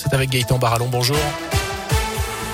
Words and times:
c'est 0.00 0.14
avec 0.14 0.30
Gaëtan 0.30 0.58
Barallon. 0.58 0.88
Bonjour. 0.90 1.16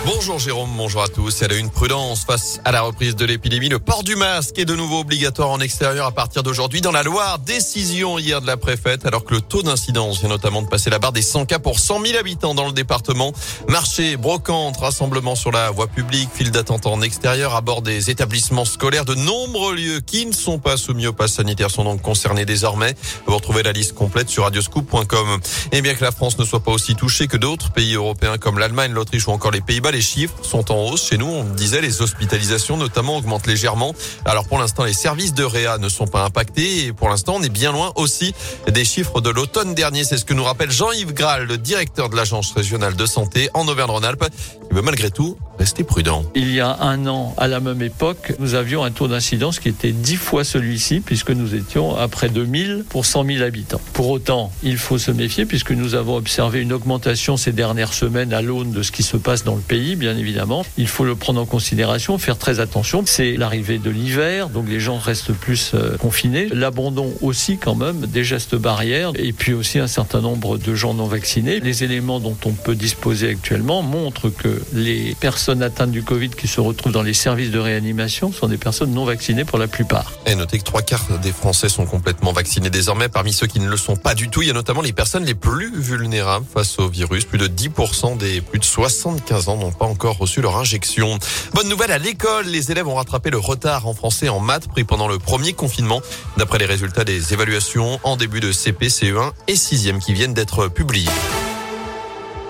Bonjour 0.07 0.39
Jérôme, 0.39 0.71
bonjour 0.77 1.03
à 1.03 1.09
tous. 1.09 1.43
Elle 1.43 1.51
a 1.51 1.57
une 1.57 1.69
prudence 1.69 2.25
face 2.25 2.61
à 2.65 2.71
la 2.71 2.83
reprise 2.83 3.17
de 3.17 3.25
l'épidémie. 3.25 3.69
Le 3.69 3.81
port 3.81 4.05
du 4.05 4.15
masque 4.15 4.57
est 4.57 4.65
de 4.65 4.77
nouveau 4.77 5.01
obligatoire 5.01 5.51
en 5.51 5.59
extérieur 5.59 6.07
à 6.07 6.13
partir 6.13 6.45
d'aujourd'hui 6.45 6.81
dans 6.81 6.93
la 6.93 7.03
Loire. 7.03 7.41
Décision 7.41 8.17
hier 8.17 8.41
de 8.41 8.47
la 8.47 8.57
préfète 8.57 9.05
alors 9.05 9.25
que 9.25 9.35
le 9.35 9.41
taux 9.41 9.65
d'incidence 9.65 10.21
vient 10.21 10.29
notamment 10.29 10.63
de 10.63 10.69
passer 10.69 10.91
la 10.91 11.01
barre 11.01 11.11
des 11.11 11.23
100 11.23 11.47
cas 11.47 11.59
pour 11.59 11.81
100 11.81 12.07
000 12.07 12.19
habitants 12.21 12.55
dans 12.55 12.69
le 12.69 12.73
département. 12.73 13.33
Marché, 13.67 14.17
brocante, 14.17 14.77
rassemblement 14.77 15.35
sur 15.35 15.51
la 15.51 15.73
voie 15.73 15.89
publique, 15.89 16.29
file 16.33 16.53
d'attente 16.53 16.87
en 16.87 17.03
extérieur 17.03 17.57
à 17.57 17.61
bord 17.61 17.83
des 17.83 18.09
établissements 18.09 18.65
scolaires. 18.65 19.07
De 19.07 19.17
nombreux 19.17 19.75
lieux 19.75 19.99
qui 19.99 20.25
ne 20.25 20.33
sont 20.33 20.61
pas 20.61 20.77
soumis 20.77 21.09
au 21.09 21.15
pass 21.15 21.33
sanitaire 21.33 21.73
sont 21.73 21.83
donc 21.83 22.01
concernés 22.01 22.45
désormais. 22.45 22.95
Vous 23.27 23.35
retrouvez 23.35 23.65
la 23.65 23.73
liste 23.73 23.95
complète 23.95 24.29
sur 24.29 24.45
radioscoop.com. 24.45 25.41
Et 25.73 25.83
bien 25.83 25.95
que 25.95 26.05
la 26.05 26.13
France 26.13 26.39
ne 26.39 26.45
soit 26.45 26.63
pas 26.63 26.71
aussi 26.71 26.95
touchée 26.95 27.27
que 27.27 27.37
d'autres 27.37 27.73
pays 27.73 27.95
européens 27.95 28.39
comme 28.39 28.61
l'Allemagne, 28.61 28.93
l'Autriche 28.93 29.27
ou 29.27 29.33
encore 29.33 29.51
les 29.51 29.61
Pays-Bas, 29.61 29.96
les 29.97 30.03
chiffres 30.03 30.35
sont 30.43 30.71
en 30.71 30.91
hausse. 30.91 31.09
Chez 31.09 31.17
nous, 31.17 31.27
on 31.27 31.43
disait 31.43 31.81
les 31.81 32.03
hospitalisations 32.03 32.77
notamment 32.77 33.17
augmentent 33.17 33.47
légèrement. 33.47 33.95
Alors 34.27 34.47
pour 34.47 34.59
l'instant, 34.59 34.85
les 34.85 34.93
services 34.93 35.33
de 35.33 35.43
Réa 35.43 35.79
ne 35.79 35.89
sont 35.89 36.07
pas 36.07 36.23
impactés 36.23 36.85
et 36.85 36.93
pour 36.93 37.09
l'instant, 37.09 37.37
on 37.37 37.43
est 37.43 37.49
bien 37.49 37.73
loin 37.73 37.93
aussi 37.97 38.35
des 38.69 38.85
chiffres 38.85 39.23
de 39.23 39.31
l'automne 39.31 39.75
dernier. 39.75 40.05
C'est 40.05 40.19
ce 40.19 40.27
que 40.27 40.35
nous 40.35 40.45
rappelle 40.45 40.71
Jean-Yves 40.71 41.15
Graal, 41.15 41.45
le 41.45 41.57
directeur 41.57 42.11
de 42.11 42.17
l'agence 42.17 42.53
régionale 42.53 42.95
de 42.95 43.07
santé 43.07 43.49
en 43.55 43.67
Auvergne-Rhône-Alpes. 43.69 44.27
Veut 44.77 44.83
malgré 44.83 45.11
tout 45.11 45.39
rester 45.59 45.85
prudent. 45.85 46.23
Il 46.35 46.53
y 46.53 46.61
a 46.61 46.77
un 46.83 47.07
an, 47.07 47.35
à 47.39 47.49
la 47.49 47.61
même 47.61 47.81
époque, 47.81 48.35
nous 48.41 48.55
avions 48.55 48.85
un 48.85 48.91
taux 48.91 49.09
d'incidence 49.09 49.59
qui 49.59 49.71
était 49.71 49.93
dix 49.93 50.17
fois 50.17 50.45
celui-ci, 50.45 51.01
puisque 51.01 51.31
nous 51.31 51.55
étions 51.55 51.97
à 51.97 52.09
près 52.09 52.29
de 52.29 52.45
1000 52.45 52.85
pour 52.87 53.07
100 53.07 53.25
000 53.25 53.43
habitants. 53.43 53.81
Pour 53.95 54.11
autant, 54.11 54.53
il 54.63 54.77
faut 54.77 54.99
se 54.99 55.11
méfier, 55.11 55.47
puisque 55.47 55.73
nous 55.73 55.95
avons 55.95 56.17
observé 56.17 56.61
une 56.61 56.75
augmentation 56.75 57.39
ces 57.39 57.53
dernières 57.53 57.95
semaines 57.95 58.35
à 58.35 58.43
l'aune 58.43 58.71
de 58.71 58.83
ce 58.83 58.93
qui 58.93 59.03
se 59.03 59.17
passe 59.17 59.45
dans 59.45 59.55
le 59.55 59.63
pays, 59.63 59.97
bien 59.97 60.17
évidemment. 60.19 60.67
Il 60.77 60.89
faut 60.89 61.05
le 61.05 61.15
prendre 61.17 61.41
en 61.41 61.47
considération, 61.47 62.19
faire 62.19 62.37
très 62.37 62.61
attention. 62.61 63.03
C'est 63.07 63.37
l'arrivée 63.37 63.79
de 63.79 63.89
l'hiver, 63.89 64.51
donc 64.51 64.69
les 64.69 64.81
gens 64.81 64.99
restent 64.99 65.33
plus 65.33 65.73
euh, 65.73 65.97
confinés. 65.97 66.49
L'abandon 66.53 67.15
aussi, 67.23 67.57
quand 67.57 67.77
même, 67.77 68.01
des 68.01 68.25
gestes 68.25 68.57
barrières, 68.57 69.13
et 69.15 69.33
puis 69.33 69.55
aussi 69.55 69.79
un 69.79 69.87
certain 69.87 70.21
nombre 70.21 70.59
de 70.59 70.75
gens 70.75 70.93
non 70.93 71.07
vaccinés. 71.07 71.61
Les 71.61 71.83
éléments 71.83 72.21
dont 72.21 72.37
on 72.45 72.53
peut 72.53 72.75
disposer 72.75 73.31
actuellement 73.31 73.81
montrent 73.83 74.29
que 74.29 74.61
les 74.73 75.15
personnes 75.21 75.63
atteintes 75.63 75.91
du 75.91 76.03
Covid 76.03 76.31
qui 76.31 76.49
se 76.49 76.61
retrouvent 76.61 76.93
dans 76.93 77.03
les 77.03 77.15
services 77.15 77.51
de 77.51 77.59
réanimation 77.59 78.33
sont 78.33 78.49
des 78.49 78.59
personnes 78.59 78.93
non 78.93 79.05
vaccinées 79.05 79.45
pour 79.45 79.59
la 79.59 79.69
plupart. 79.69 80.13
Et 80.27 80.35
notez 80.35 80.59
que 80.59 80.65
trois 80.65 80.83
quarts 80.83 81.19
des 81.23 81.33
Français 81.33 81.69
sont 81.69 81.87
complètement 81.87 82.33
vaccinés 82.33 82.71
désormais. 82.71 83.09
Parmi 83.09 83.33
ceux 83.33 83.47
qui 83.47 83.61
ne 83.61 83.69
le 83.69 83.77
sont 83.77 83.97
pas 83.97 84.15
du 84.15 84.29
tout, 84.29 84.43
il 84.43 84.49
y 84.49 84.51
a 84.51 84.55
notamment 84.55 84.83
les 84.83 84.93
personnes 84.93 85.25
les 85.25 85.35
plus 85.35 85.73
vulnérables 85.75 86.47
face 86.53 86.79
au 86.79 86.89
virus. 86.89 87.25
Plus 87.25 87.39
de 87.39 87.49
10% 87.49 88.17
des 88.17 88.41
plus 88.41 88.59
de 88.59 88.65
75 88.65 89.49
ans 89.49 89.57
n'ont 89.57 89.73
pas 89.73 89.87
encore 89.87 90.19
reçu 90.19 90.41
leur 90.41 90.57
injection. 90.57 91.19
Bonne 91.55 91.69
nouvelle 91.69 91.93
à 91.93 91.99
l'école, 91.99 92.47
les 92.47 92.71
élèves 92.71 92.89
ont 92.89 92.95
rattrapé 92.95 93.31
le 93.31 93.39
retard 93.39 93.87
en 93.87 93.95
français 93.95 94.29
en 94.29 94.41
maths 94.41 94.69
pris 94.69 94.85
pendant 94.85 95.09
le 95.09 95.19
premier 95.19 95.53
confinement. 95.53 96.01
D'après 96.37 96.59
les 96.59 96.67
résultats 96.67 97.05
des 97.05 97.33
évaluations 97.33 98.01
en 98.03 98.17
début 98.17 98.41
de 98.41 98.53
CP, 98.53 98.89
CE1 98.89 99.33
et 99.49 99.55
6e 99.55 99.99
qui 99.99 100.13
viennent 100.13 100.35
d'être 100.35 100.69
publiés. 100.69 101.11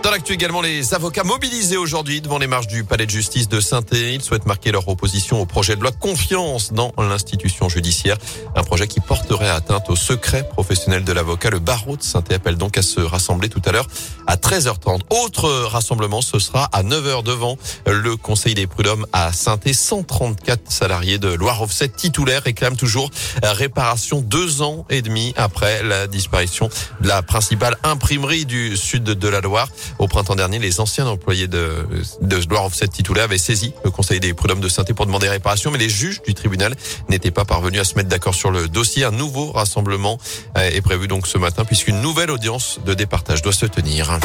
Dans 0.07 0.13
l'actu 0.13 0.35
également, 0.35 0.61
les 0.61 0.95
avocats 0.95 1.25
mobilisés 1.25 1.77
aujourd'hui 1.77 2.21
devant 2.21 2.39
les 2.39 2.47
marches 2.47 2.69
du 2.69 2.85
palais 2.85 3.07
de 3.07 3.11
justice 3.11 3.49
de 3.49 3.59
saint 3.59 3.83
Ils 3.91 4.23
souhaitent 4.23 4.47
marquer 4.47 4.71
leur 4.71 4.87
opposition 4.87 5.41
au 5.41 5.47
projet 5.47 5.75
de 5.75 5.81
loi 5.81 5.91
confiance 5.91 6.73
dans 6.73 6.93
l'institution 6.97 7.69
judiciaire. 7.69 8.17
Un 8.55 8.63
projet 8.63 8.87
qui 8.87 9.01
porterait 9.01 9.51
atteinte 9.51 9.91
au 9.91 9.97
secret 9.97 10.49
professionnel 10.49 11.03
de 11.03 11.13
l'avocat. 11.13 11.51
Le 11.51 11.59
barreau 11.59 11.97
de 11.97 12.05
saint 12.05 12.23
appelle 12.31 12.55
donc 12.55 12.79
à 12.79 12.83
se 12.83 13.01
rassembler 13.01 13.49
tout 13.49 13.61
à 13.65 13.73
l'heure 13.73 13.89
à 14.29 14.37
13h30. 14.37 15.01
Autre 15.11 15.51
rassemblement, 15.51 16.21
ce 16.21 16.39
sera 16.39 16.67
à 16.67 16.85
9h 16.85 17.25
devant 17.25 17.59
le 17.87 18.15
conseil 18.15 18.55
des 18.55 18.69
prud'hommes 18.69 19.07
à 19.13 19.33
saint 19.33 19.59
134 19.61 20.71
salariés 20.71 21.19
de 21.19 21.33
Loire 21.33 21.63
Offset 21.63 21.89
titulaires 21.89 22.45
réclament 22.45 22.77
toujours 22.77 23.11
réparation 23.43 24.21
deux 24.21 24.63
ans 24.63 24.87
et 24.89 25.03
demi 25.03 25.35
après 25.37 25.83
la 25.83 26.07
disparition 26.07 26.71
de 27.01 27.09
la 27.09 27.23
principale 27.23 27.77
imprimerie 27.83 28.47
du 28.47 28.77
sud 28.77 29.03
de 29.03 29.29
la 29.29 29.41
Loire. 29.41 29.69
Au 30.07 30.09
printemps 30.09 30.37
dernier, 30.37 30.61
les 30.61 30.79
anciens 30.79 31.09
employés 31.09 31.49
de, 31.49 31.85
de 32.21 32.37
Loire 32.49 32.65
Offset 32.65 32.87
titulaire 32.87 33.25
avaient 33.25 33.39
saisi 33.39 33.75
le 33.85 33.91
Conseil 33.91 34.21
des 34.21 34.35
prud'hommes 34.35 34.61
de 34.61 34.69
saint 34.69 34.85
pour 34.85 35.05
demander 35.05 35.29
réparation, 35.29 35.73
mais 35.73 35.79
les 35.79 35.89
juges 35.89 36.23
du 36.23 36.33
tribunal 36.33 36.77
n'étaient 37.09 37.33
pas 37.33 37.45
parvenus 37.45 37.81
à 37.81 37.85
se 37.85 37.97
mettre 37.97 38.09
d'accord 38.09 38.37
sur 38.37 38.53
le 38.53 38.69
dossier. 38.69 39.03
Un 39.03 39.11
nouveau 39.11 39.51
rassemblement 39.51 40.17
euh, 40.57 40.71
est 40.71 40.81
prévu 40.81 41.09
donc 41.09 41.27
ce 41.27 41.39
matin 41.39 41.65
puisqu'une 41.65 42.01
nouvelle 42.03 42.31
audience 42.31 42.79
de 42.87 42.95
départage 42.95 43.43
doit 43.43 43.53
se 43.53 43.67
tenir. 43.67 44.21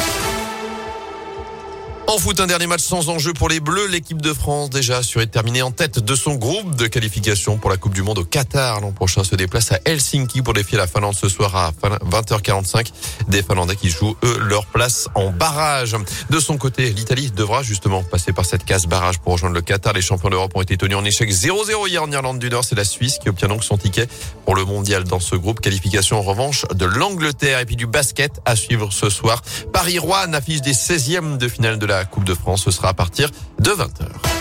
En 2.12 2.18
foot, 2.18 2.40
un 2.40 2.46
dernier 2.46 2.66
match 2.66 2.82
sans 2.82 3.08
enjeu 3.08 3.32
pour 3.32 3.48
les 3.48 3.58
Bleus. 3.58 3.86
L'équipe 3.86 4.20
de 4.20 4.34
France, 4.34 4.68
déjà 4.68 4.98
assurée 4.98 5.24
de 5.24 5.30
terminer 5.30 5.62
en 5.62 5.70
tête 5.70 5.98
de 5.98 6.14
son 6.14 6.34
groupe 6.34 6.76
de 6.76 6.86
qualification 6.86 7.56
pour 7.56 7.70
la 7.70 7.78
Coupe 7.78 7.94
du 7.94 8.02
Monde 8.02 8.18
au 8.18 8.24
Qatar. 8.24 8.82
L'an 8.82 8.92
prochain 8.92 9.24
se 9.24 9.34
déplace 9.34 9.72
à 9.72 9.78
Helsinki 9.86 10.42
pour 10.42 10.52
défier 10.52 10.76
la 10.76 10.86
Finlande 10.86 11.14
ce 11.14 11.30
soir 11.30 11.56
à 11.56 11.72
20h45. 11.72 12.92
Des 13.28 13.42
Finlandais 13.42 13.76
qui 13.76 13.88
jouent, 13.88 14.14
eux, 14.24 14.38
leur 14.40 14.66
place 14.66 15.08
en 15.14 15.30
barrage. 15.30 15.96
De 16.28 16.38
son 16.38 16.58
côté, 16.58 16.90
l'Italie 16.90 17.30
devra 17.30 17.62
justement 17.62 18.02
passer 18.02 18.34
par 18.34 18.44
cette 18.44 18.66
case 18.66 18.84
barrage 18.84 19.18
pour 19.18 19.32
rejoindre 19.32 19.54
le 19.54 19.62
Qatar. 19.62 19.94
Les 19.94 20.02
champions 20.02 20.28
d'Europe 20.28 20.52
ont 20.54 20.60
été 20.60 20.76
tenus 20.76 20.98
en 20.98 21.06
échec 21.06 21.30
0-0 21.30 21.88
hier 21.88 22.02
en 22.02 22.12
Irlande 22.12 22.38
du 22.38 22.50
Nord. 22.50 22.64
C'est 22.66 22.76
la 22.76 22.84
Suisse 22.84 23.20
qui 23.22 23.30
obtient 23.30 23.48
donc 23.48 23.64
son 23.64 23.78
ticket 23.78 24.06
pour 24.44 24.54
le 24.54 24.66
mondial 24.66 25.04
dans 25.04 25.20
ce 25.20 25.34
groupe. 25.34 25.60
Qualification 25.60 26.18
en 26.18 26.22
revanche 26.22 26.66
de 26.74 26.84
l'Angleterre 26.84 27.60
et 27.60 27.64
puis 27.64 27.76
du 27.76 27.86
basket 27.86 28.32
à 28.44 28.54
suivre 28.54 28.92
ce 28.92 29.08
soir. 29.08 29.40
Paris-Rouen 29.72 30.34
affiche 30.34 30.60
des 30.60 30.74
16e 30.74 31.38
de 31.38 31.48
finale 31.48 31.78
de 31.78 31.86
la 32.02 32.06
Coupe 32.06 32.24
de 32.24 32.34
France. 32.34 32.64
Ce 32.64 32.72
sera 32.72 32.88
à 32.88 32.94
partir 32.94 33.30
de 33.60 33.70
20h. 33.70 34.31